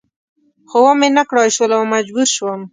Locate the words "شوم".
2.35-2.61